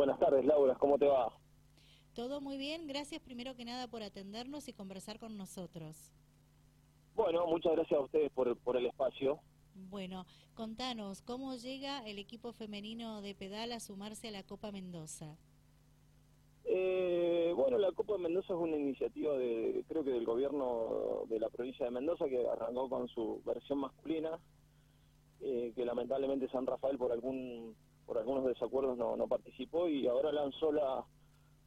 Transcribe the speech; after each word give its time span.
Buenas 0.00 0.18
tardes, 0.18 0.46
Laura, 0.46 0.74
¿cómo 0.76 0.96
te 0.96 1.04
va? 1.04 1.30
Todo 2.14 2.40
muy 2.40 2.56
bien, 2.56 2.86
gracias 2.86 3.20
primero 3.20 3.54
que 3.54 3.66
nada 3.66 3.86
por 3.86 4.02
atendernos 4.02 4.66
y 4.66 4.72
conversar 4.72 5.18
con 5.18 5.36
nosotros. 5.36 6.10
Bueno, 7.14 7.46
muchas 7.46 7.72
gracias 7.72 8.00
a 8.00 8.04
ustedes 8.04 8.32
por, 8.32 8.56
por 8.60 8.78
el 8.78 8.86
espacio. 8.86 9.40
Bueno, 9.90 10.24
contanos, 10.54 11.20
¿cómo 11.20 11.54
llega 11.54 11.98
el 12.08 12.18
equipo 12.18 12.54
femenino 12.54 13.20
de 13.20 13.34
pedal 13.34 13.72
a 13.72 13.80
sumarse 13.80 14.28
a 14.28 14.30
la 14.30 14.42
Copa 14.42 14.72
Mendoza? 14.72 15.36
Eh, 16.64 17.52
bueno, 17.54 17.76
la 17.76 17.92
Copa 17.92 18.14
de 18.14 18.20
Mendoza 18.20 18.54
es 18.54 18.58
una 18.58 18.78
iniciativa 18.78 19.36
de, 19.36 19.84
creo 19.86 20.02
que 20.02 20.12
del 20.12 20.24
gobierno 20.24 21.24
de 21.28 21.38
la 21.38 21.50
provincia 21.50 21.84
de 21.84 21.90
Mendoza 21.90 22.24
que 22.26 22.48
arrancó 22.48 22.88
con 22.88 23.06
su 23.08 23.42
versión 23.44 23.80
masculina, 23.80 24.38
eh, 25.42 25.74
que 25.76 25.84
lamentablemente 25.84 26.48
San 26.48 26.64
Rafael 26.64 26.96
por 26.96 27.12
algún 27.12 27.76
por 28.10 28.18
algunos 28.18 28.44
desacuerdos 28.44 28.98
no, 28.98 29.14
no 29.14 29.28
participó 29.28 29.86
y 29.86 30.08
ahora 30.08 30.32
lanzó 30.32 30.72
la, 30.72 31.06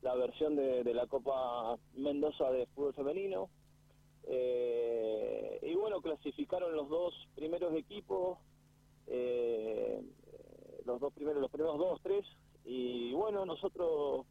la 0.02 0.14
versión 0.16 0.58
de, 0.58 0.94
la 0.94 1.08
Copa 1.08 1.78
Mendoza 1.94 2.52
de 2.52 2.66
fútbol 2.66 2.94
femenino. 2.94 3.48
Eh, 4.24 5.60
y 5.62 5.74
bueno, 5.76 6.02
clasificaron 6.02 6.76
los 6.76 6.90
dos 6.90 7.14
primeros 7.34 7.74
equipos, 7.76 8.40
eh, 9.08 10.04
los 10.86 11.00
dos 11.00 11.14
primeros, 11.14 11.42
los 11.42 11.50
primeros 11.50 11.78
dos, 11.78 12.02
tres, 12.04 12.26
y 12.66 13.14
bueno, 13.14 13.46
nosotros 13.46 14.26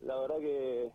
la 0.00 0.18
verdad 0.18 0.40
que 0.40 0.90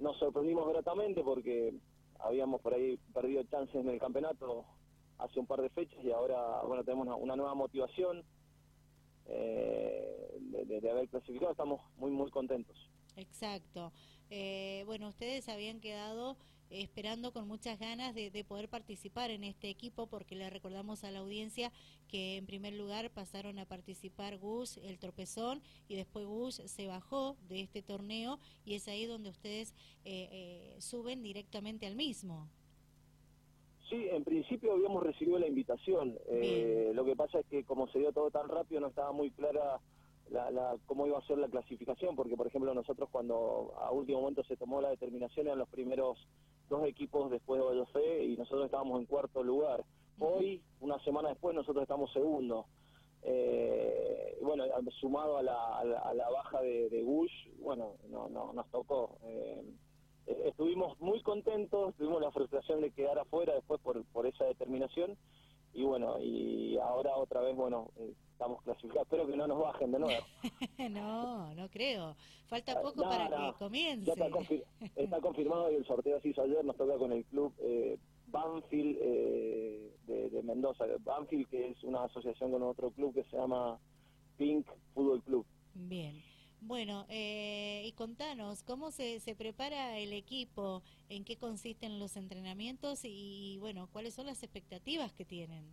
nos 0.00 0.18
sorprendimos 0.18 0.68
gratamente 0.68 1.22
porque 1.24 1.72
habíamos 2.18 2.60
por 2.60 2.74
ahí 2.74 2.98
perdido 3.14 3.42
chances 3.44 3.76
en 3.76 3.88
el 3.88 3.98
campeonato 3.98 4.66
hace 5.16 5.40
un 5.40 5.46
par 5.46 5.62
de 5.62 5.70
fechas 5.70 6.04
y 6.04 6.10
ahora 6.10 6.60
bueno 6.66 6.84
tenemos 6.84 7.08
una 7.18 7.36
nueva 7.36 7.54
motivación 7.54 8.22
eh, 9.26 10.38
de, 10.40 10.90
haber 10.90 11.08
clasificado, 11.08 11.52
estamos 11.52 11.80
muy 11.96 12.10
muy 12.10 12.30
contentos. 12.30 12.76
Exacto. 13.16 13.92
Eh, 14.30 14.82
bueno, 14.86 15.08
ustedes 15.08 15.48
habían 15.48 15.80
quedado 15.80 16.36
esperando 16.70 17.32
con 17.32 17.46
muchas 17.46 17.78
ganas 17.78 18.14
de, 18.14 18.30
de, 18.30 18.44
poder 18.44 18.68
participar 18.68 19.30
en 19.30 19.44
este 19.44 19.68
equipo 19.68 20.06
porque 20.06 20.34
le 20.34 20.48
recordamos 20.48 21.04
a 21.04 21.10
la 21.10 21.18
audiencia 21.18 21.70
que 22.08 22.36
en 22.36 22.46
primer 22.46 22.74
lugar 22.74 23.10
pasaron 23.10 23.58
a 23.58 23.66
participar 23.66 24.38
Gus, 24.38 24.76
el 24.78 24.98
tropezón, 24.98 25.62
y 25.88 25.96
después 25.96 26.26
Gus 26.26 26.62
se 26.66 26.86
bajó 26.86 27.36
de 27.48 27.60
este 27.60 27.82
torneo 27.82 28.38
y 28.64 28.74
es 28.74 28.86
ahí 28.86 29.06
donde 29.06 29.30
ustedes 29.30 29.72
eh, 30.04 30.28
eh, 30.30 30.76
suben 30.80 31.22
directamente 31.22 31.86
al 31.86 31.96
mismo. 31.96 32.48
Sí, 33.92 34.08
en 34.10 34.24
principio 34.24 34.72
habíamos 34.72 35.02
recibido 35.02 35.38
la 35.38 35.46
invitación. 35.46 36.18
Eh, 36.26 36.92
lo 36.94 37.04
que 37.04 37.14
pasa 37.14 37.40
es 37.40 37.46
que 37.46 37.62
como 37.62 37.86
se 37.88 37.98
dio 37.98 38.10
todo 38.10 38.30
tan 38.30 38.48
rápido 38.48 38.80
no 38.80 38.86
estaba 38.86 39.12
muy 39.12 39.30
clara 39.32 39.80
la, 40.30 40.50
la, 40.50 40.78
cómo 40.86 41.06
iba 41.06 41.18
a 41.18 41.26
ser 41.26 41.36
la 41.36 41.48
clasificación, 41.48 42.16
porque 42.16 42.34
por 42.34 42.46
ejemplo 42.46 42.72
nosotros 42.72 43.10
cuando 43.12 43.74
a 43.76 43.92
último 43.92 44.22
momento 44.22 44.44
se 44.44 44.56
tomó 44.56 44.80
la 44.80 44.88
determinación 44.88 45.46
eran 45.46 45.58
los 45.58 45.68
primeros 45.68 46.26
dos 46.70 46.86
equipos 46.86 47.30
después 47.30 47.60
de 47.60 47.66
Vallofe 47.66 48.24
y 48.24 48.34
nosotros 48.38 48.64
estábamos 48.64 48.98
en 48.98 49.04
cuarto 49.04 49.42
lugar. 49.42 49.84
Hoy, 50.18 50.62
una 50.80 50.98
semana 51.04 51.28
después, 51.28 51.54
nosotros 51.54 51.82
estamos 51.82 52.10
segundo. 52.14 52.64
Eh, 53.24 54.38
bueno, 54.40 54.64
sumado 55.00 55.36
a 55.36 55.42
la, 55.42 55.78
a 55.80 55.84
la, 55.84 55.98
a 55.98 56.14
la 56.14 56.30
baja 56.30 56.62
de, 56.62 56.88
de, 56.88 57.02
Bush, 57.02 57.32
bueno, 57.60 57.96
no, 58.08 58.30
no 58.30 58.54
nos 58.54 58.70
tocó. 58.70 59.18
Eh, 59.24 59.62
estuvimos 60.26 61.00
muy 61.00 61.22
contentos, 61.22 61.94
tuvimos 61.96 62.20
la 62.20 62.30
frustración 62.30 62.80
de 62.80 62.90
quedar 62.90 63.18
afuera 63.18 63.54
después 63.54 63.80
por, 63.80 64.04
por 64.06 64.26
esa 64.26 64.44
determinación 64.44 65.16
y 65.74 65.84
bueno, 65.84 66.20
y 66.20 66.76
ahora 66.78 67.16
otra 67.16 67.40
vez, 67.40 67.56
bueno, 67.56 67.90
eh, 67.96 68.12
estamos 68.32 68.62
clasificados. 68.62 69.04
Espero 69.04 69.26
que 69.26 69.36
no 69.36 69.46
nos 69.46 69.58
bajen 69.58 69.90
de 69.90 69.98
nuevo. 69.98 70.22
no, 70.90 71.54
no 71.54 71.68
creo. 71.70 72.14
Falta 72.46 72.80
poco 72.82 73.04
no, 73.04 73.08
para 73.08 73.28
no. 73.28 73.52
que 73.52 73.58
comience. 73.58 74.04
Ya 74.04 74.12
está, 74.12 74.30
confir 74.30 74.64
está, 74.96 75.20
confirmado 75.20 75.72
y 75.72 75.76
el 75.76 75.86
sorteo 75.86 76.20
se 76.20 76.28
hizo 76.28 76.42
ayer. 76.42 76.62
Nos 76.64 76.76
toca 76.76 76.98
con 76.98 77.12
el 77.12 77.24
club 77.24 77.54
eh, 77.58 77.98
Banfield 78.26 78.98
eh, 79.00 79.96
de, 80.06 80.28
de, 80.28 80.42
Mendoza. 80.42 80.84
Banfield, 81.00 81.48
que 81.48 81.70
es 81.70 81.82
una 81.84 82.04
asociación 82.04 82.50
con 82.50 82.62
otro 82.62 82.90
club 82.90 83.14
que 83.14 83.24
se 83.24 83.36
llama 83.36 83.78
Pink 84.36 84.66
Fútbol 84.92 85.22
Club. 85.22 85.46
Bien. 85.74 86.22
Bueno, 86.64 87.06
eh, 87.08 87.82
y 87.84 87.92
contanos, 87.92 88.62
¿cómo 88.62 88.92
se, 88.92 89.18
se 89.18 89.34
prepara 89.34 89.98
el 89.98 90.12
equipo? 90.12 90.82
¿En 91.08 91.24
qué 91.24 91.36
consisten 91.36 91.98
los 91.98 92.16
entrenamientos? 92.16 93.00
Y, 93.02 93.58
bueno, 93.58 93.88
¿cuáles 93.92 94.14
son 94.14 94.26
las 94.26 94.44
expectativas 94.44 95.12
que 95.12 95.24
tienen? 95.24 95.64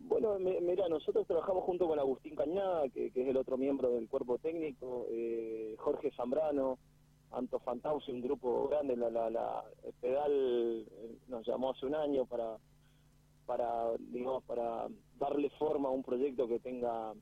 Bueno, 0.00 0.36
mira, 0.40 0.88
nosotros 0.88 1.24
trabajamos 1.28 1.62
junto 1.62 1.86
con 1.86 2.00
Agustín 2.00 2.34
Cañada, 2.34 2.88
que, 2.88 3.06
es 3.06 3.16
el 3.16 3.36
otro 3.36 3.56
miembro 3.56 3.90
del 3.92 4.08
cuerpo 4.08 4.38
técnico, 4.38 5.06
eh, 5.08 5.76
Jorge 5.78 6.10
Zambrano, 6.16 6.78
Anto 7.30 7.60
Fantausi, 7.60 8.10
un 8.10 8.22
grupo 8.22 8.66
grande, 8.68 8.96
la, 8.96 9.08
la, 9.08 9.30
la 9.30 9.64
pedal 10.00 10.84
eh, 10.90 11.18
nos 11.28 11.46
llamó 11.46 11.70
hace 11.70 11.86
un 11.86 11.94
año 11.94 12.26
para, 12.26 12.56
para, 13.46 13.96
digamos, 14.00 14.42
para 14.42 14.88
darle 15.16 15.48
forma 15.50 15.90
a 15.90 15.92
un 15.92 16.02
proyecto 16.02 16.48
que 16.48 16.58
tenga 16.58 17.14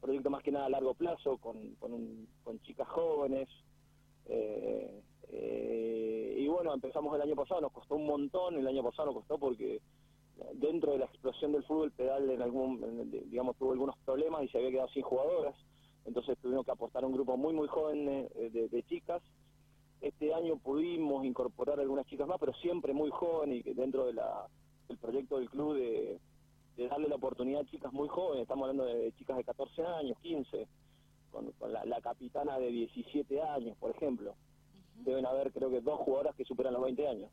proyecto 0.00 0.30
más 0.30 0.42
que 0.42 0.52
nada 0.52 0.66
a 0.66 0.70
largo 0.70 0.94
plazo, 0.94 1.38
con, 1.38 1.74
con, 1.76 1.92
un, 1.92 2.28
con 2.42 2.60
chicas 2.60 2.88
jóvenes. 2.88 3.48
Eh, 4.26 5.02
eh, 5.28 6.34
y 6.38 6.46
bueno, 6.48 6.74
empezamos 6.74 7.14
el 7.14 7.22
año 7.22 7.34
pasado, 7.34 7.60
nos 7.60 7.72
costó 7.72 7.96
un 7.96 8.06
montón, 8.06 8.56
el 8.56 8.66
año 8.66 8.82
pasado 8.82 9.06
nos 9.06 9.16
costó 9.16 9.38
porque 9.38 9.80
dentro 10.54 10.92
de 10.92 10.98
la 10.98 11.06
explosión 11.06 11.52
del 11.52 11.64
fútbol, 11.64 11.92
Pedal 11.92 12.30
en 12.30 12.42
algún, 12.42 13.10
digamos, 13.30 13.56
tuvo 13.56 13.72
algunos 13.72 13.96
problemas 14.04 14.44
y 14.44 14.48
se 14.48 14.58
había 14.58 14.70
quedado 14.70 14.88
sin 14.88 15.02
jugadoras, 15.02 15.56
entonces 16.04 16.38
tuvimos 16.38 16.64
que 16.64 16.72
apostar 16.72 17.02
a 17.02 17.06
un 17.06 17.12
grupo 17.12 17.36
muy, 17.36 17.52
muy 17.52 17.68
joven 17.68 18.06
de, 18.06 18.68
de, 18.68 18.82
chicas. 18.84 19.22
Este 20.00 20.32
año 20.34 20.56
pudimos 20.58 21.24
incorporar 21.24 21.80
algunas 21.80 22.06
chicas 22.06 22.28
más, 22.28 22.38
pero 22.38 22.52
siempre 22.54 22.92
muy 22.92 23.10
jóvenes 23.10 23.66
y 23.66 23.74
dentro 23.74 24.06
de 24.06 24.12
la, 24.12 24.46
del 24.88 24.98
proyecto 24.98 25.38
del 25.38 25.50
club 25.50 25.74
de 25.74 26.20
de 26.76 26.88
darle 26.88 27.08
la 27.08 27.16
oportunidad 27.16 27.62
a 27.62 27.66
chicas 27.66 27.92
muy 27.92 28.08
jóvenes, 28.08 28.42
estamos 28.42 28.68
hablando 28.68 28.84
de 28.84 29.12
chicas 29.12 29.36
de 29.36 29.44
14 29.44 29.82
años, 29.82 30.18
15, 30.20 30.68
con, 31.30 31.50
con 31.52 31.72
la, 31.72 31.84
la, 31.84 32.00
capitana 32.00 32.58
de 32.58 32.68
17 32.68 33.42
años, 33.42 33.76
por 33.78 33.90
ejemplo. 33.90 34.32
Uh 34.32 35.00
-huh. 35.00 35.04
Deben 35.04 35.26
haber 35.26 35.52
creo 35.52 35.70
que 35.70 35.80
dos 35.80 36.00
jugadoras 36.00 36.34
que 36.36 36.44
superan 36.44 36.74
los 36.74 36.82
20 36.82 37.08
años. 37.08 37.30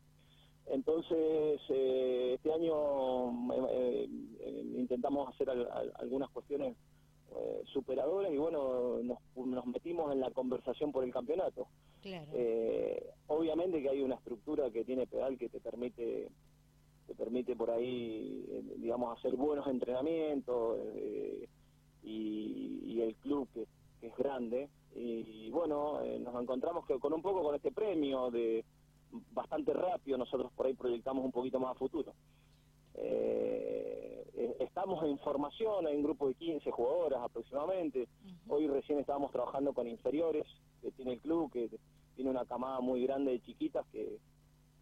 Entonces, 0.65 1.59
eh, 1.69 2.33
este 2.35 2.53
año 2.53 3.53
eh, 3.69 4.07
eh, 4.39 4.63
intentamos 4.77 5.27
hacer 5.29 5.49
al, 5.49 5.69
al, 5.69 5.91
algunas 5.99 6.29
cuestiones 6.29 6.77
eh, 7.35 7.63
superadoras 7.65 8.31
y 8.31 8.37
bueno, 8.37 8.99
nos, 9.01 9.17
nos, 9.35 9.65
metimos 9.65 10.11
en 10.13 10.19
la 10.19 10.29
conversación 10.31 10.91
por 10.91 11.03
el 11.03 11.11
campeonato. 11.11 11.67
Claro. 12.01 12.31
Eh, 12.33 13.11
obviamente 13.27 13.81
que 13.81 13.89
hay 13.89 14.01
una 14.01 14.15
estructura 14.15 14.69
que 14.69 14.85
tiene 14.85 15.07
pedal 15.07 15.37
que 15.37 15.49
te 15.49 15.59
permite 15.59 16.29
te 17.08 17.16
permite 17.16 17.56
por 17.56 17.72
ahí, 17.72 18.46
eh, 18.50 18.64
digamos, 18.78 19.18
hacer 19.18 19.36
buenos 19.36 19.68
entrenamientos 19.68 20.80
eh, 20.80 21.47
y, 22.03 22.81
y, 22.86 23.02
el 23.02 23.16
club 23.16 23.47
que, 23.53 23.68
que 24.00 24.08
es 24.08 24.18
grande. 24.18 24.69
Y, 24.96 25.46
y 25.47 25.50
bueno, 25.50 26.02
eh, 26.02 26.19
nos 26.19 26.41
encontramos 26.41 26.86
que 26.86 27.00
con 27.00 27.14
un 27.14 27.22
poco 27.22 27.41
con 27.44 27.56
este 27.56 27.72
premio 27.72 28.30
de 28.31 28.64
bastante 29.31 29.74
rápido, 29.74 30.18
nosotros 30.18 30.52
por 30.53 30.66
ahí 30.66 30.74
proyectamos 30.74 31.24
un 31.24 31.31
poquito 31.31 31.59
más 31.59 31.72
a 31.72 31.80
futuro. 31.80 32.14
Eh, 32.96 34.56
estamos 34.59 35.03
en 35.03 35.18
formación, 35.20 35.88
hay 35.88 35.96
un 35.96 36.03
grupo 36.03 36.28
de 36.28 36.35
15 36.35 36.72
jugadoras 36.72 37.22
aproximadamente. 37.22 38.02
Uh 38.02 38.28
-huh. 38.28 38.38
Hoy 38.50 38.68
recién 38.68 39.00
estábamos 39.00 39.31
trabajando 39.31 39.74
con 39.74 39.88
inferiores 39.88 40.46
que 40.81 40.91
tiene 40.91 41.14
el 41.14 41.20
club, 41.22 41.52
que 41.52 41.70
tiene 42.16 42.30
una 42.30 42.46
camada 42.46 42.80
muy 42.80 43.03
grande 43.03 43.31
de 43.31 43.41
chiquitas 43.41 43.85
que 43.91 44.20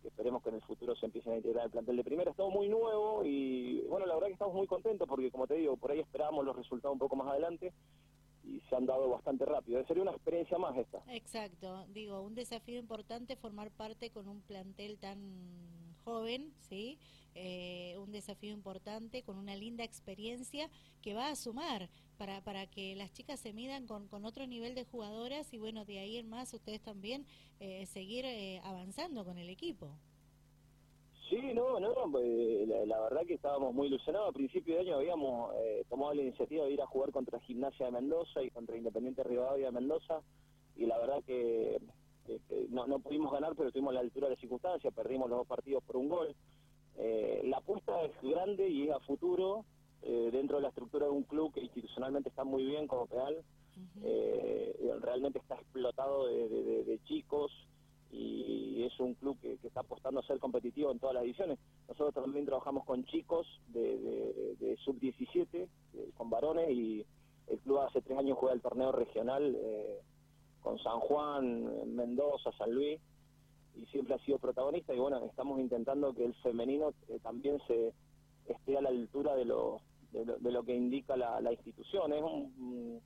esperemos 0.04 0.42
que 0.44 0.50
en 0.50 0.56
el 0.56 0.62
futuro 0.62 0.96
se 0.96 1.06
empiecen 1.06 1.34
a 1.34 1.38
integrar 1.38 1.66
el 1.66 1.72
plantel 1.72 1.98
de 1.98 2.04
primera. 2.04 2.32
Estamos 2.32 2.54
muy 2.54 2.70
nuevo 2.70 3.24
y 3.24 3.82
bueno, 3.90 4.06
la 4.06 4.16
verdad 4.16 4.28
que 4.28 4.34
estamos 4.34 4.56
muy 4.56 4.68
contentos 4.68 5.08
porque 5.08 5.32
como 5.32 5.48
te 5.48 5.56
digo, 5.56 5.78
por 5.78 5.92
ahí 5.92 6.00
esperamos 6.00 6.46
los 6.46 6.56
resultados 6.56 6.94
un 6.94 7.00
poco 7.00 7.16
más 7.16 7.28
adelante 7.28 7.74
y 8.44 8.60
se 8.70 8.76
han 8.76 8.86
dado 8.86 9.10
bastante 9.10 9.46
rápido. 9.46 9.86
Sería 9.86 10.04
una 10.04 10.12
experiencia 10.12 10.58
más 10.58 10.78
esta. 10.78 11.02
Exacto, 11.08 11.86
digo, 11.90 12.22
un 12.22 12.36
desafío 12.36 12.80
importante 12.80 13.36
formar 13.36 13.72
parte 13.72 14.10
con 14.10 14.28
un 14.28 14.42
plantel 14.42 14.98
tan 14.98 15.20
joven, 16.04 16.54
¿sí? 16.60 16.98
Eh, 17.34 17.96
un 17.98 18.12
desafío 18.12 18.52
importante 18.52 19.24
con 19.24 19.38
una 19.38 19.56
linda 19.56 19.86
experiencia 19.86 20.70
que 21.02 21.14
va 21.14 21.30
a 21.30 21.36
sumar 21.36 21.90
para, 22.18 22.42
para 22.42 22.68
que 22.68 22.94
las 22.96 23.14
chicas 23.14 23.40
se 23.40 23.54
midan 23.54 23.88
con, 23.88 24.08
con 24.10 24.26
otro 24.26 24.46
nivel 24.48 24.76
de 24.76 24.84
jugadoras 24.84 25.54
y 25.54 25.58
bueno, 25.58 25.86
de 25.86 26.00
ahí 26.00 26.18
en 26.18 26.30
más 26.30 26.54
ustedes 26.54 26.82
también 26.82 27.26
eh, 27.60 27.86
seguir 27.86 28.26
eh, 28.26 28.60
avanzando 28.66 29.24
con 29.24 29.38
el 29.38 29.50
equipo. 29.50 29.98
Sí, 31.32 31.40
no, 31.54 31.80
no, 31.80 31.94
pues, 32.12 32.68
la, 32.68 32.86
la, 32.86 33.00
verdad 33.00 33.22
que 33.26 33.36
estábamos 33.36 33.74
muy 33.74 33.88
ilusionados. 33.88 34.28
A 34.28 34.34
principio 34.34 34.76
de 34.76 34.82
año 34.82 34.96
habíamos 34.98 35.56
eh, 35.56 35.86
tomado 35.90 36.14
la 36.14 36.24
iniciativa 36.24 36.66
de 36.66 36.74
ir 36.74 36.82
a 36.82 36.88
jugar 36.88 37.14
contra 37.14 37.40
Gimnasia 37.40 37.86
de 37.86 37.94
Mendoza 37.94 38.44
y 38.44 38.50
contra 38.50 38.76
Independiente 38.76 39.24
Rivadavia 39.24 39.68
de 39.68 39.72
Mendoza. 39.72 40.20
Y 40.76 40.88
la 40.88 40.98
verdad 40.98 41.24
que, 41.26 41.80
que 42.28 42.42
no, 42.68 42.86
no, 42.86 43.00
pudimos 43.00 43.32
ganar, 43.32 43.54
pero 43.56 43.70
estuvimos 43.70 43.92
a 43.92 43.94
la 43.94 44.00
altura 44.02 44.28
de 44.28 44.32
las 44.32 44.42
circunstancias, 44.42 44.94
perdimos 44.94 45.30
los 45.30 45.40
dos 45.40 45.48
partidos 45.48 45.82
por 45.86 45.96
un 45.96 46.10
gol. 46.10 46.36
Eh, 46.98 47.44
la 47.46 47.60
apuesta 47.60 48.02
es 48.04 48.12
grande 48.22 48.68
y 48.68 48.90
es 48.90 48.92
a 48.92 49.00
futuro, 49.00 49.64
eh, 50.02 50.32
dentro 50.34 50.58
de 50.58 50.64
la 50.64 50.68
estructura 50.68 51.06
de 51.06 51.14
un 51.14 51.24
club 51.24 51.54
que 51.54 51.62
institucionalmente 51.62 52.28
está 52.28 52.44
muy 52.44 52.66
bien 52.66 52.88
como 52.88 53.08
Pedal, 53.08 53.42
realmente 55.02 55.40
está 55.40 55.56
explotado 55.56 56.28
de, 56.28 57.00
chicos 57.06 57.54
y 58.12 58.84
es 58.84 59.00
un 59.00 59.14
club 59.16 59.40
que, 59.40 59.58
está 59.64 59.82
apostando 59.82 60.20
a 60.20 60.24
ser 60.24 60.40
competitivo 60.40 60.92
en 60.92 61.00
todas 61.00 61.16
las 61.16 61.24
ediciones. 61.24 61.60
Nosotros 61.88 62.14
también 62.14 62.46
trabajamos 62.46 62.86
con 62.86 63.06
chicos 63.06 63.48
de, 63.68 64.78
sub-17, 64.84 65.68
con 66.16 66.30
varones, 66.30 66.70
y 66.72 67.06
el 67.48 67.60
club 67.60 67.80
hace 67.80 68.02
tres 68.02 68.18
años 68.18 68.38
juega 68.38 68.54
el 68.54 68.62
torneo 68.62 68.92
regional 68.92 69.56
con 70.62 70.78
San 70.80 71.00
Juan, 71.00 71.96
Mendoza, 71.96 72.52
San 72.58 72.74
Luis, 72.74 73.00
y 73.76 73.86
siempre 73.88 74.16
ha 74.16 74.20
sido 74.20 74.38
protagonista 74.38 74.94
y 74.94 75.00
bueno, 75.00 75.24
estamos 75.26 75.60
intentando 75.60 76.14
que 76.14 76.26
el 76.26 76.34
femenino 76.36 76.94
eh, 77.08 77.20
también 77.22 77.60
se 77.68 77.94
esté 78.48 78.78
a 78.78 78.82
la 78.82 78.90
altura 78.90 79.36
de 79.36 79.46
lo, 79.46 79.82
de 80.12 80.52
lo, 80.52 80.64
que 80.64 80.76
indica 80.76 81.16
la, 81.16 81.52
institución. 81.52 82.12
Es 82.12 82.22
un, 82.22 83.02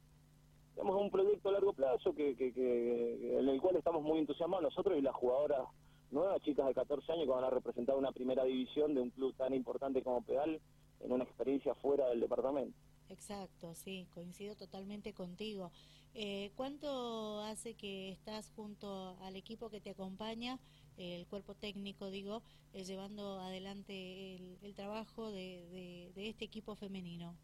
tenemos 0.76 1.02
un 1.02 1.10
proyecto 1.10 1.50
a 1.50 1.54
largo 1.54 1.74
plazo 1.74 2.14
que, 2.14 2.36
que, 2.36 3.40
en 3.40 3.50
el 3.50 3.62
cual 3.62 3.78
estamos 3.78 4.04
muy 4.04 4.20
entusiasmados 4.20 4.64
nosotros 4.64 4.98
y 4.98 5.02
las 5.02 5.16
jugadoras 5.16 5.68
nuevas, 6.12 6.42
chicas 6.42 6.68
de 6.68 6.74
14 6.74 7.12
años 7.14 7.26
que 7.26 7.32
van 7.32 7.44
a 7.44 7.50
representar 7.50 7.96
una 7.96 8.12
primera 8.12 8.44
división 8.44 8.94
de 8.94 9.02
un 9.02 9.10
club 9.10 9.34
tan 9.36 9.54
importante 9.54 10.04
como 10.04 10.22
Pedal 10.22 10.60
en 11.00 11.12
una 11.12 11.24
experiencia 11.24 11.74
fuera 11.76 12.08
del 12.10 12.20
departamento. 12.20 12.78
Exacto, 13.10 13.74
sí, 13.76 14.08
coincido 14.14 14.56
totalmente 14.56 15.14
contigo. 15.14 15.72
Eh, 16.14 16.52
¿Cuánto 16.56 17.42
hace 17.42 17.76
que 17.76 18.10
estás 18.10 18.52
junto 18.56 19.18
al 19.22 19.36
equipo 19.36 19.70
que 19.70 19.82
te 19.82 19.92
acompaña, 19.92 20.60
el 20.98 21.28
cuerpo 21.28 21.56
técnico, 21.56 22.10
digo, 22.10 22.42
eh, 22.74 22.84
llevando 22.86 23.40
adelante 23.40 24.36
el, 24.62 24.74
trabajo 24.76 25.30
de, 25.32 26.12
este 26.16 26.46
equipo 26.46 26.76
femenino? 26.76 27.36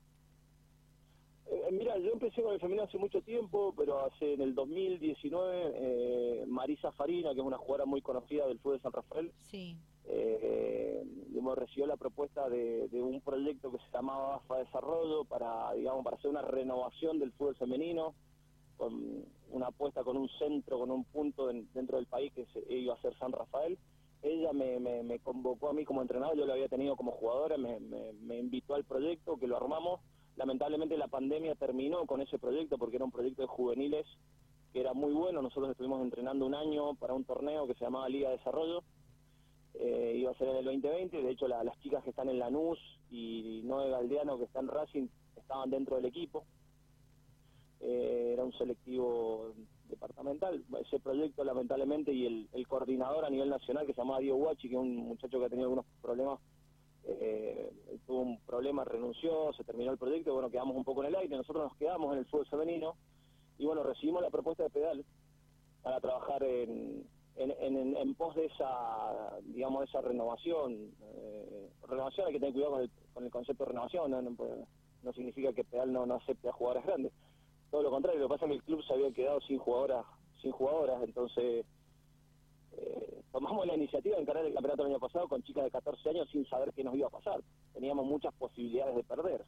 Eh, 1.47 1.69
mira, 1.71 1.97
yo 1.97 2.11
empecé 2.11 2.41
con 2.41 2.53
el 2.53 2.59
femenino 2.59 2.83
hace 2.83 2.97
mucho 2.97 3.21
tiempo, 3.21 3.73
pero 3.77 4.05
hace 4.05 4.33
en 4.33 4.41
el 4.41 4.55
2019 4.55 6.45
Marisa 6.47 6.91
Farina, 6.91 7.33
que 7.33 7.39
es 7.39 7.45
una 7.45 7.57
jugadora 7.57 7.85
muy 7.85 8.01
conocida 8.01 8.47
del 8.47 8.59
fútbol 8.59 8.77
de 8.77 8.83
San 8.83 8.93
Rafael, 8.93 9.31
sí 9.41 9.77
eh, 10.05 11.03
hemos 11.35 11.57
recibido 11.57 11.87
la 11.87 11.97
propuesta 11.97 12.49
de, 12.49 12.89
un 12.93 13.21
proyecto 13.21 13.71
que 13.71 13.77
se 13.77 13.91
llamaba 13.93 14.35
AFA 14.35 14.59
Desarrollo 14.59 15.25
para, 15.25 15.73
digamos, 15.73 16.03
para 16.03 16.17
hacer 16.17 16.29
una 16.29 16.41
renovación 16.41 17.19
del 17.19 17.31
fútbol 17.33 17.55
femenino, 17.55 18.13
con 18.77 19.25
una 19.51 19.67
apuesta 19.67 20.03
con 20.03 20.17
un 20.17 20.29
centro, 20.39 20.79
con 20.79 20.91
un 20.91 21.03
punto 21.05 21.47
dentro 21.47 21.97
del 21.97 22.07
país 22.07 22.33
que 22.33 22.45
se, 22.47 22.61
iba 22.73 22.93
a 22.93 23.01
ser 23.01 23.17
San 23.17 23.31
Rafael. 23.31 23.77
Ella 24.23 24.53
me, 24.53 25.19
convocó 25.19 25.69
a 25.69 25.73
mí 25.73 25.83
como 25.83 26.01
entrenador, 26.01 26.37
yo 26.37 26.45
lo 26.45 26.53
había 26.53 26.67
tenido 26.67 26.95
como 26.95 27.11
jugadora, 27.13 27.57
me, 27.57 27.79
me 27.79 28.37
invitó 28.37 28.75
al 28.75 28.83
proyecto, 28.83 29.37
que 29.37 29.47
lo 29.47 29.57
armamos. 29.57 29.99
Lamentablemente 30.35 30.97
la 30.97 31.07
pandemia 31.07 31.55
terminó 31.55 32.05
con 32.05 32.21
ese 32.21 32.39
proyecto 32.39 32.77
porque 32.77 32.95
era 32.95 33.05
un 33.05 33.11
proyecto 33.11 33.41
de 33.41 33.47
juveniles 33.47 34.05
que 34.73 34.79
era 34.79 34.93
muy 34.93 35.13
bueno. 35.13 35.41
Nosotros 35.41 35.71
estuvimos 35.71 36.01
entrenando 36.01 36.45
un 36.45 36.55
año 36.55 36.95
para 36.95 37.13
un 37.13 37.25
torneo 37.25 37.67
que 37.67 37.73
se 37.73 37.85
llamaba 37.85 38.09
Liga 38.09 38.29
de 38.29 38.37
Desarrollo. 38.37 38.83
Eh, 39.73 40.15
iba 40.17 40.31
a 40.31 40.35
ser 40.35 40.49
en 40.49 40.57
el 40.57 40.65
2020, 40.65 41.21
de 41.21 41.31
hecho 41.31 41.47
las 41.47 41.79
chicas 41.79 42.03
que 42.03 42.09
están 42.09 42.29
en 42.29 42.39
Lanús 42.39 42.77
y 43.09 43.61
Noé 43.63 43.89
Galdeano 43.89 44.37
que 44.37 44.43
están 44.43 44.65
en 44.65 44.71
Racing 44.71 45.07
estaban 45.37 45.69
dentro 45.69 45.95
del 45.95 46.05
equipo, 46.05 46.45
eh, 47.81 48.31
era 48.33 48.43
un 48.43 48.53
selectivo 48.53 49.53
departamental, 49.89 50.63
ese 50.79 50.99
proyecto 50.99 51.43
lamentablemente 51.43 52.13
y 52.13 52.47
el, 52.53 52.67
coordinador 52.67 53.25
a 53.25 53.29
nivel 53.29 53.49
nacional 53.49 53.85
que 53.85 53.93
se 53.93 53.99
llamaba 53.99 54.19
Diego 54.19 54.37
Guachi, 54.37 54.69
que 54.69 54.75
es 54.75 54.81
un 54.81 54.95
muchacho 54.95 55.39
que 55.39 55.45
ha 55.45 55.49
tenido 55.49 55.65
algunos 55.65 55.85
problemas, 56.01 56.39
eh, 57.05 57.71
tuvo 58.05 58.21
un 58.21 58.39
problema, 58.41 58.83
renunció, 58.83 59.53
se 59.53 59.63
terminó 59.63 59.91
el 59.91 59.97
proyecto, 59.97 60.33
bueno, 60.33 60.49
quedamos 60.49 60.75
un 60.75 60.83
poco 60.83 61.03
en 61.03 61.09
el 61.09 61.15
aire, 61.15 61.35
nosotros 61.35 61.63
nos 61.63 61.77
quedamos 61.77 62.13
en 62.13 62.19
el 62.19 62.25
fútbol 62.25 62.47
femenino 62.47 62.95
y 63.57 63.65
bueno, 63.65 63.83
recibimos 63.83 64.21
la 64.21 64.29
propuesta 64.29 64.63
de 64.63 64.69
Pedal 64.69 65.05
para 65.83 65.99
trabajar 65.99 66.43
en 66.43 67.05
en, 67.35 67.97
en, 67.97 68.15
pos 68.15 68.35
de 68.35 68.45
esa, 68.45 69.37
digamos, 69.43 69.87
esa 69.87 70.01
renovación. 70.01 70.91
Eh, 71.01 71.69
renovación 71.87 72.27
hay 72.27 72.33
que 72.33 72.39
tener 72.39 72.53
cuidado 72.53 72.73
con 72.73 72.81
el, 72.81 72.91
con 73.13 73.23
el 73.23 73.31
concepto 73.31 73.63
de 73.63 73.69
renovación, 73.69 74.11
no, 74.11 74.21
no, 74.21 75.13
significa 75.13 75.53
que 75.53 75.63
Pedal 75.63 75.91
no, 75.91 76.05
no 76.05 76.15
acepte 76.15 76.49
a 76.49 76.53
jugadoras 76.53 76.85
grandes. 76.85 77.13
Todo 77.69 77.83
lo 77.83 77.89
contrario, 77.89 78.19
lo 78.19 78.27
que 78.27 78.33
pasa 78.33 78.45
es 78.45 78.51
que 78.51 78.57
el 78.57 78.63
club 78.63 78.83
se 78.83 78.93
había 78.93 79.11
quedado 79.11 79.39
sin 79.41 79.57
jugadoras, 79.57 80.05
sin 80.41 80.51
jugadoras, 80.51 81.01
entonces 81.03 81.65
eh, 82.77 83.21
tomamos 83.31 83.65
la 83.65 83.75
iniciativa 83.75 84.15
de 84.15 84.21
encarar 84.21 84.45
el 84.45 84.53
campeonato 84.53 84.83
el 84.83 84.91
año 84.91 84.99
pasado 84.99 85.27
con 85.27 85.43
chicas 85.43 85.63
de 85.63 85.71
14 85.71 86.09
años 86.09 86.29
sin 86.31 86.45
saber 86.47 86.73
qué 86.73 86.83
nos 86.83 86.95
iba 86.95 87.07
a 87.07 87.11
pasar. 87.11 87.41
Teníamos 87.73 88.05
muchas 88.05 88.33
posibilidades 88.35 88.95
de 88.95 89.03
perder, 89.03 89.45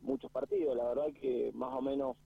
muchos 0.00 0.30
partidos, 0.30 0.76
la 0.76 0.84
verdad 0.84 1.06
que 1.20 1.50
más 1.54 1.74
o 1.74 1.80
menos 1.80 2.16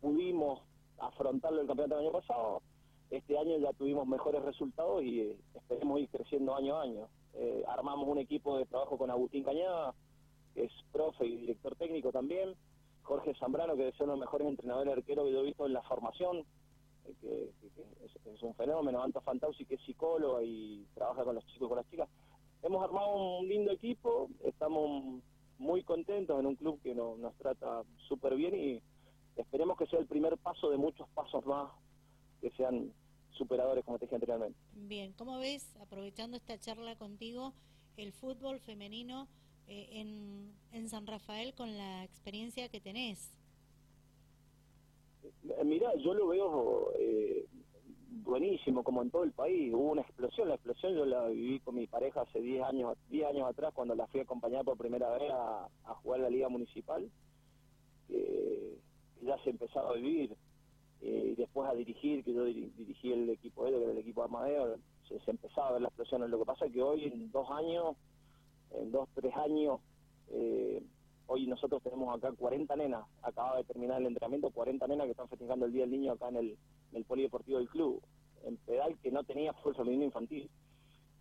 pudimos 0.00 0.60
afrontarlo 0.98 1.60
el 1.60 1.66
campeonato 1.66 1.96
del 1.96 2.06
año 2.06 2.18
pasado, 2.18 2.62
este 3.10 3.38
año 3.38 3.58
ya 3.58 3.72
tuvimos 3.72 4.06
mejores 4.06 4.42
resultados 4.42 5.02
y 5.02 5.20
eh, 5.20 5.36
esperemos 5.54 6.00
ir 6.00 6.08
creciendo 6.08 6.54
año 6.56 6.76
a 6.76 6.82
año. 6.82 7.08
Eh, 7.34 7.64
armamos 7.68 8.08
un 8.08 8.18
equipo 8.18 8.58
de 8.58 8.66
trabajo 8.66 8.96
con 8.98 9.10
Agustín 9.10 9.44
Cañada, 9.44 9.94
que 10.54 10.64
es 10.64 10.72
profe 10.92 11.26
y 11.26 11.36
director 11.36 11.76
técnico 11.76 12.12
también, 12.12 12.54
Jorge 13.02 13.34
Zambrano, 13.34 13.76
que 13.76 13.88
es 13.88 14.00
uno 14.00 14.12
de 14.12 14.18
los 14.18 14.26
mejores 14.26 14.48
entrenadores 14.48 14.96
arqueros 14.96 15.26
que 15.26 15.32
yo 15.32 15.40
he 15.40 15.44
visto 15.44 15.66
en 15.66 15.74
la 15.74 15.82
formación, 15.82 16.44
que, 17.20 17.50
es, 18.04 18.42
un 18.42 18.54
fenómeno, 18.54 19.02
Anto 19.02 19.20
Fantausi, 19.20 19.64
que 19.64 19.76
es 19.76 19.82
psicólogo 19.82 20.42
y 20.42 20.86
trabaja 20.94 21.24
con 21.24 21.34
los 21.34 21.46
chicos 21.46 21.66
y 21.66 21.68
con 21.68 21.76
las 21.76 21.90
chicas. 21.90 22.08
Hemos 22.62 22.82
armado 22.82 23.38
un 23.38 23.48
lindo 23.48 23.72
equipo, 23.72 24.28
estamos 24.42 25.22
muy 25.58 25.82
contentos 25.82 26.38
en 26.38 26.46
un 26.46 26.56
club 26.56 26.80
que 26.82 26.94
nos 26.94 27.34
trata 27.36 27.82
súper 28.08 28.34
bien 28.34 28.54
y 28.54 28.82
esperemos 29.36 29.78
que 29.78 29.86
sea 29.86 29.98
el 29.98 30.06
primer 30.06 30.36
paso 30.38 30.70
de 30.70 30.76
muchos 30.76 31.08
pasos 31.10 31.44
más 31.46 31.70
que 32.40 32.50
sean 32.52 32.92
superadores, 33.30 33.84
como 33.84 33.98
te 33.98 34.06
dije 34.06 34.14
anteriormente. 34.16 34.58
Bien, 34.72 35.12
¿cómo 35.12 35.38
ves, 35.38 35.74
aprovechando 35.80 36.36
esta 36.36 36.58
charla 36.58 36.96
contigo, 36.96 37.52
el 37.96 38.12
fútbol 38.12 38.60
femenino 38.60 39.28
eh, 39.66 39.88
en, 39.92 40.54
en 40.72 40.88
San 40.88 41.06
Rafael 41.06 41.54
con 41.54 41.76
la 41.76 42.04
experiencia 42.04 42.68
que 42.68 42.80
tenés? 42.80 43.32
Eh, 45.24 45.64
mira, 45.64 45.94
yo 45.96 46.14
lo 46.14 46.28
veo 46.28 46.92
eh, 46.98 47.46
buenísimo, 48.22 48.82
como 48.82 49.02
en 49.02 49.10
todo 49.10 49.24
el 49.24 49.32
país. 49.32 49.72
Hubo 49.72 49.92
una 49.92 50.02
explosión, 50.02 50.48
la 50.48 50.54
explosión 50.54 50.94
yo 50.94 51.04
la 51.04 51.28
viví 51.28 51.60
con 51.60 51.74
mi 51.74 51.86
pareja 51.86 52.22
hace 52.22 52.40
10 52.40 52.64
años, 52.64 52.96
10 53.10 53.26
años 53.28 53.48
atrás, 53.48 53.72
cuando 53.74 53.94
la 53.94 54.06
fui 54.06 54.20
a 54.20 54.24
acompañar 54.24 54.64
por 54.64 54.76
primera 54.76 55.10
vez 55.16 55.30
a, 55.32 55.68
jugar 56.02 56.20
la 56.20 56.30
Liga 56.30 56.48
Municipal. 56.48 57.10
ya 59.22 59.38
se 59.42 59.50
empezaba 59.50 59.90
a 59.90 59.94
vivir 59.94 60.36
eh, 61.04 61.32
y 61.32 61.34
después 61.34 61.68
a 61.68 61.74
dirigir, 61.74 62.24
que 62.24 62.32
yo 62.32 62.44
dirigí 62.44 63.12
el 63.12 63.28
equipo 63.28 63.66
de 63.66 63.72
que 63.72 63.82
era 63.82 63.92
el 63.92 63.98
equipo 63.98 64.22
Armadeo, 64.22 64.76
se, 65.06 65.30
empezaba 65.30 65.68
a 65.68 65.72
ver 65.72 65.82
las 65.82 65.90
explosiones. 65.90 66.30
Lo 66.30 66.38
que 66.38 66.46
pasa 66.46 66.64
es 66.64 66.72
que 66.72 66.82
hoy, 66.82 67.04
en 67.04 67.30
dos 67.30 67.50
años, 67.50 67.96
en 68.70 68.90
dos, 68.90 69.06
tres 69.14 69.34
años, 69.36 69.80
eh, 70.30 70.82
hoy 71.26 71.46
nosotros 71.46 71.82
tenemos 71.82 72.16
acá 72.16 72.32
40 72.32 72.76
nenas, 72.76 73.06
acaba 73.22 73.56
de 73.56 73.64
terminar 73.64 74.00
el 74.00 74.08
entrenamiento, 74.08 74.50
40 74.50 74.86
nenas 74.86 75.06
que 75.06 75.12
están 75.12 75.28
festejando 75.28 75.66
el 75.66 75.72
Día 75.72 75.82
del 75.82 75.92
Niño 75.92 76.12
acá 76.12 76.28
en 76.28 76.36
el, 76.92 77.04
polideportivo 77.04 77.58
del 77.58 77.68
club, 77.68 78.02
en 78.44 78.56
pedal 78.58 78.96
que 79.02 79.10
no 79.10 79.24
tenía 79.24 79.52
fuerza 79.54 79.82
femenino 79.82 80.04
infantil. 80.04 80.50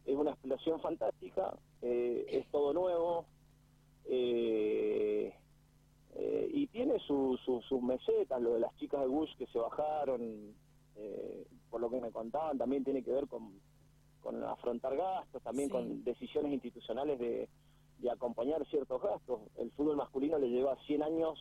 Es 0.05 0.15
una 0.15 0.31
explosión 0.31 0.79
fantástica, 0.81 1.57
eh, 1.81 2.25
es 2.29 2.48
todo 2.51 2.74
nuevo, 2.74 3.25
eh, 4.05 5.33
eh, 6.15 6.50
y 6.53 6.67
tiene 6.67 7.00
sus 7.00 7.39
mesetas, 7.81 8.41
lo 8.41 8.53
de 8.53 8.60
las 8.60 8.75
chicas 8.75 9.01
de 9.01 9.07
Bush 9.07 9.36
que 9.38 9.48
se 9.48 9.57
bajaron, 9.57 10.53
eh, 10.95 11.48
por 11.69 11.81
lo 11.81 11.89
que 11.89 12.00
me 12.00 12.12
contaban, 12.12 12.57
también 12.57 12.83
tiene 12.83 13.03
que 13.03 13.12
ver 13.12 13.27
con, 13.27 13.60
con 14.22 14.43
afrontar 14.43 14.95
gastos, 14.95 15.41
también 15.41 15.69
con 15.69 16.03
decisiones 16.03 16.53
institucionales 16.53 17.17
de, 17.19 17.50
de 18.03 18.12
acompañar 18.12 18.65
ciertos 18.67 19.01
gastos. 19.01 19.39
El 19.55 19.72
fútbol 19.72 19.95
masculino 19.95 20.38
le 20.38 20.50
lleva 20.50 20.75
100 20.86 21.03
años 21.03 21.39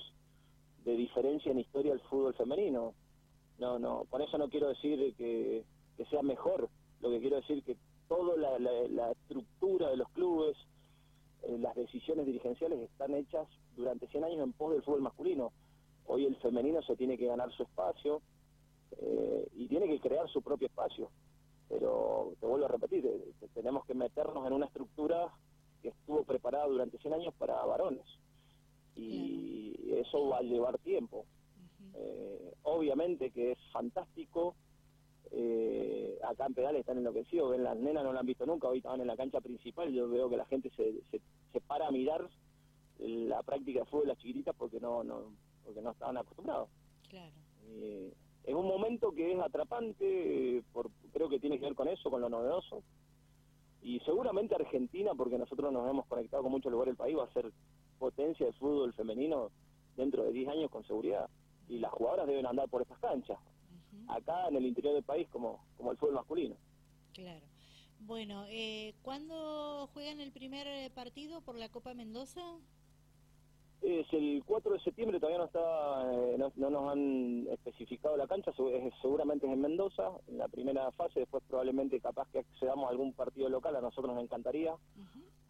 de 0.85 0.97
diferencia 0.97 1.50
en 1.50 1.59
historia 1.59 1.92
al 1.92 2.00
fútbol 2.02 2.35
femenino. 2.35 2.95
No, 3.59 3.78
no, 3.78 4.04
con 4.09 4.23
eso 4.23 4.38
no 4.38 4.49
quiero 4.49 4.69
decir 4.69 5.14
que, 5.16 5.64
sea 6.09 6.23
mejor, 6.23 6.69
lo 7.00 7.11
que 7.11 7.21
quiero 7.21 7.37
decir 7.37 7.62
que 7.62 7.76
toda 8.09 8.37
la, 8.59 9.11
estructura 9.11 9.90
de 9.90 9.97
los 9.97 10.09
clubes, 10.11 10.57
eh, 11.42 11.59
las 11.59 11.75
decisiones 11.75 12.26
dirigenciales 12.26 12.81
están 12.81 13.14
hechas 13.14 13.49
durante 13.76 14.07
100 14.07 14.25
años 14.25 14.40
en 14.40 14.52
pos 14.52 14.73
del 14.73 14.83
fútbol 14.83 15.02
masculino. 15.02 15.52
Hoy 16.07 16.26
el 16.26 16.37
femenino 16.37 16.81
se 16.83 16.97
tiene 16.97 17.19
que 17.19 17.26
ganar 17.26 17.50
su 17.52 17.64
espacio 17.64 18.23
eh, 18.99 19.49
y 19.54 19.66
tiene 19.66 19.88
que 19.88 20.00
crear 20.00 20.28
su 20.28 20.42
propio 20.42 20.69
espacio. 20.69 21.11
Pero 21.69 22.35
te 22.40 22.47
vuelvo 22.47 22.66
a 22.66 22.69
repetir, 22.69 23.07
eh, 23.07 23.49
tenemos 23.54 23.85
que 23.85 23.95
meternos 23.95 24.47
en 24.47 24.52
una 24.52 24.66
estructura 24.66 25.33
estuvo 25.89 26.25
preparada 26.25 26.67
durante 26.67 26.99
100 26.99 27.15
años 27.15 27.35
para 27.35 27.65
varones. 27.65 28.07
Y 28.95 29.75
eso 29.97 30.29
va 30.29 30.39
a 30.39 30.43
llevar 30.43 30.79
tiempo. 30.79 31.25
obviamente 32.62 33.31
que 33.31 33.53
es 33.53 33.59
fantástico 33.73 34.55
eh, 35.35 36.19
acá 36.29 36.45
en 36.47 36.55
Pedales 36.55 36.81
están 36.81 36.99
enloquecidos, 36.99 37.53
ven 37.53 37.65
las 37.65 37.77
nenas, 37.77 38.05
no 38.05 38.12
la 38.12 38.21
han 38.21 38.27
visto 38.27 38.45
nunca, 38.45 38.69
hoy 38.69 38.79
estaban 38.79 39.01
en 39.01 39.07
la 39.07 39.17
cancha 39.17 39.41
principal, 39.41 39.91
yo 39.91 40.07
veo 40.09 40.29
que 40.29 40.37
la 40.37 40.45
gente 40.45 40.71
se, 40.77 41.01
se, 41.11 41.61
para 41.62 41.89
a 41.89 41.91
mirar 41.91 42.29
la 42.99 43.43
práctica 43.43 43.81
de 43.81 43.87
fútbol 43.87 44.03
de 44.03 44.09
las 44.09 44.19
chiquititas 44.19 44.55
porque 44.55 44.79
no, 44.79 45.03
no, 45.03 45.33
porque 45.65 45.81
no 45.81 45.93
estaban 45.93 46.19
acostumbrados. 46.19 46.69
Claro. 47.09 47.33
Eh, 47.67 48.12
es 48.45 48.55
un 48.55 48.67
momento 48.67 49.12
que 49.12 49.33
es 49.33 49.41
atrapante, 49.41 50.62
por, 50.73 50.91
creo 51.12 51.31
que 51.31 51.41
tiene 51.41 51.59
que 51.59 51.65
ver 51.65 51.75
con 51.75 51.89
eso, 51.89 52.11
con 52.11 52.21
lo 52.21 52.29
novedoso. 52.29 52.83
Y 53.83 53.99
seguramente 54.01 54.55
Argentina, 54.55 55.12
porque 55.15 55.37
nosotros 55.37 55.73
nos 55.73 55.91
hemos 55.91 56.07
conectado 56.07 56.45
con 56.45 56.53
muchos 56.53 56.71
lugares 56.71 56.93
del 56.93 56.97
país, 56.97 57.19
va 57.19 57.25
a 57.25 57.33
ser 57.33 57.53
potencia 57.99 58.47
de 58.47 58.53
fútbol 58.53 58.93
femenino 58.95 59.51
dentro 59.97 60.23
de 60.25 60.33
10 60.33 60.49
años 60.49 60.71
con 60.71 60.85
seguridad. 60.85 61.29
Y 61.69 61.79
las 61.79 61.93
jugadoras 61.93 62.27
deben 62.27 62.47
andar 62.47 62.69
por 62.69 62.83
estas 62.83 62.99
canchas, 63.01 63.39
acá 64.09 64.49
en 64.49 64.57
el 64.57 64.67
interior 64.67 64.95
del 64.95 65.03
país 65.03 65.29
como, 65.31 65.65
como 65.77 65.91
el 65.91 65.97
fútbol 65.97 66.15
masculino. 66.15 66.57
Claro. 67.12 67.45
Bueno, 68.01 68.47
eh, 68.49 68.95
¿cuándo 69.03 69.89
juegan 69.93 70.21
el 70.21 70.33
primer 70.33 70.67
eh, 70.67 70.91
partido 70.91 71.41
por 71.41 71.57
la 71.57 71.69
Copa 71.69 71.95
Mendoza? 71.95 72.41
Es 73.83 74.07
el 74.12 74.45
4 74.47 74.75
de 74.75 74.81
septiembre, 74.81 75.19
todavía 75.19 75.39
no 75.39 75.47
está, 75.47 76.12
eh, 76.12 76.39
no, 76.39 76.71
nos 76.71 76.93
han 76.93 77.49
especificado 77.49 78.17
la 78.17 78.29
cancha, 78.29 78.53
seguramente 79.01 79.47
es 79.47 79.53
en 79.53 79.61
Mendoza, 79.61 80.09
en 80.29 80.39
la 80.39 80.47
primera 80.47 80.93
fase, 80.93 81.21
después 81.21 81.43
probablemente 81.49 82.01
capaz 82.01 82.29
que 82.31 82.39
accedamos 82.39 82.87
a 82.87 82.91
algún 82.91 83.12
partido 83.12 83.49
local, 83.49 83.75
a 83.75 83.81
nosotros 83.81 84.15
nos 84.15 84.23
encantaría. 84.23 84.77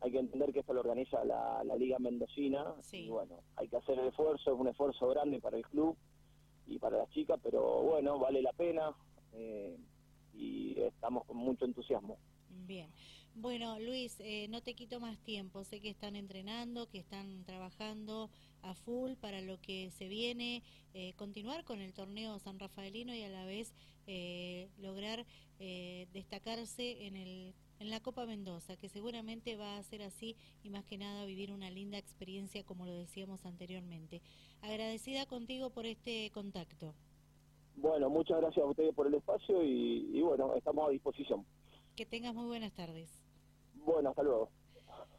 Hay 0.01 0.11
que 0.11 0.19
entender 0.19 0.51
que 0.51 0.61
esto 0.61 0.73
lo 0.73 0.81
organiza 0.81 1.23
la, 1.25 1.63
Liga 1.77 1.99
Mendocina, 1.99 2.75
y 2.91 3.11
bueno, 3.11 3.41
hay 3.57 3.69
que 3.69 3.77
hacer 3.77 3.99
el 3.99 4.09
esfuerzo, 4.09 4.55
es 4.55 4.59
un 4.59 4.69
esfuerzo 4.69 5.09
grande 5.09 5.39
para 5.39 5.59
el 5.59 5.67
club 5.67 5.95
y 6.67 6.79
para 6.79 6.97
las 6.97 7.11
chicas, 7.11 7.39
pero 7.43 7.83
bueno, 7.83 8.19
vale 8.19 8.41
la 8.41 8.53
pena 8.53 8.95
eh, 9.35 9.77
y 10.33 10.81
estamos 10.81 11.27
con 11.27 11.37
mucho 11.37 11.67
entusiasmo. 11.67 12.17
Bien. 12.49 12.91
Bueno, 13.35 13.81
Luis, 13.81 14.21
eh, 14.21 14.47
no 14.51 14.61
te 14.61 14.75
quito 14.75 15.01
más 15.01 15.19
tiempo. 15.19 15.65
Sé 15.65 15.81
que 15.81 15.89
están 15.89 16.17
entrenando, 16.17 16.89
que 16.89 16.99
están 16.99 17.45
trabajando 17.45 18.29
a 18.61 18.75
full 18.75 19.15
para 19.15 19.41
lo 19.41 19.59
que 19.61 19.91
se 19.91 20.07
viene, 20.07 20.63
eh, 20.93 21.15
continuar 21.17 21.65
con 21.65 21.81
el 21.81 21.95
torneo 21.95 22.39
San 22.39 22.59
Rafaelino 22.59 23.15
y 23.15 23.23
a 23.23 23.29
la 23.29 23.45
vez 23.45 23.75
eh, 24.07 24.69
lograr 24.79 25.25
destacarse 26.13 27.07
en, 27.07 27.15
el, 27.15 27.55
en 27.79 27.89
la 27.89 28.01
Copa 28.01 28.27
Mendoza, 28.27 28.77
que 28.77 28.89
seguramente 28.89 29.55
va 29.55 29.77
a 29.77 29.83
ser 29.85 30.03
así 30.03 30.35
y 30.65 30.71
más 30.71 30.85
que 30.85 30.99
nada 30.99 31.25
vivir 31.25 31.53
una 31.53 31.71
linda 31.71 31.99
experiencia 31.99 32.65
como 32.65 32.85
lo 32.85 32.93
decíamos 32.93 33.47
anteriormente. 33.47 34.23
Agradecida 34.61 35.25
contigo 35.27 35.71
por 35.71 35.87
este 35.87 36.33
contacto. 36.35 36.97
Bueno, 37.77 38.11
muchas 38.11 38.41
gracias 38.41 38.65
a 38.65 38.69
ustedes 38.69 38.93
por 38.93 39.07
el 39.07 39.15
espacio 39.15 39.63
y 39.63 40.21
bueno, 40.21 40.53
estamos 40.57 40.89
a 40.89 40.91
disposición. 40.91 41.47
Que 41.97 42.07
tengas 42.07 42.35
muy 42.35 42.47
buenas 42.47 42.73
tardes. 42.73 43.11
Bueno, 43.75 44.11
hasta 44.11 44.23
luego. 44.23 44.51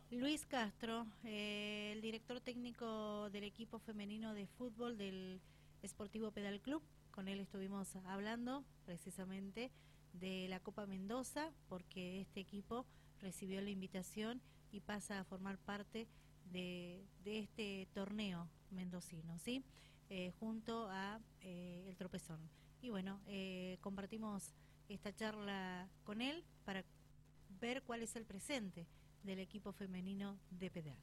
Luis 0.10 0.46
Castro, 0.48 1.06
eh, 1.24 1.92
el 1.94 2.02
director 2.02 2.42
técnico 2.42 3.30
del 3.30 3.44
equipo 3.44 3.78
femenino 3.78 4.34
de 4.34 4.48
fútbol 4.48 4.98
del 4.98 5.40
Esportivo 5.84 6.32
Pedal 6.32 6.62
Club. 6.62 6.82
Con 7.12 7.28
él 7.28 7.40
estuvimos 7.40 7.96
hablando 8.08 8.64
precisamente 8.86 9.72
de 10.14 10.48
la 10.50 10.60
Copa 10.62 10.88
Mendoza, 10.88 11.52
porque 11.70 12.22
este 12.22 12.40
equipo 12.40 12.88
recibió 13.22 13.62
la 13.62 13.70
invitación 13.70 14.42
y 14.72 14.80
pasa 14.80 15.20
a 15.20 15.24
formar 15.26 15.60
parte 15.60 16.08
de, 16.52 17.06
este 17.24 17.88
torneo 17.94 18.48
mendocino, 18.72 19.38
¿sí? 19.38 19.64
Eh, 20.10 20.32
junto 20.40 20.90
a 20.90 21.20
eh, 21.42 21.86
El 21.88 21.98
Tropezón. 21.98 22.50
Y 22.82 22.90
bueno, 22.90 23.22
compartimos 23.80 24.54
esta 24.90 25.14
charla 25.16 25.88
con 26.04 26.22
él 26.22 26.44
para 26.66 26.84
ver 27.60 27.84
cuál 27.84 28.02
es 28.02 28.16
el 28.16 28.26
presente 28.26 28.86
del 29.24 29.40
equipo 29.40 29.72
femenino 29.72 30.38
de 30.52 30.70
pedal. 30.70 30.98